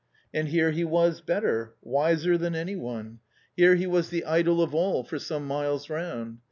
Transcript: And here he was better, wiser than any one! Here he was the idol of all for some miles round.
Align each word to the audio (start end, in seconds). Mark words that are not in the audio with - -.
And 0.33 0.47
here 0.47 0.71
he 0.71 0.83
was 0.83 1.21
better, 1.21 1.75
wiser 1.83 2.35
than 2.35 2.55
any 2.55 2.75
one! 2.75 3.19
Here 3.55 3.75
he 3.75 3.85
was 3.85 4.09
the 4.09 4.25
idol 4.25 4.59
of 4.59 4.73
all 4.73 5.03
for 5.03 5.19
some 5.19 5.45
miles 5.45 5.91
round. 5.91 6.39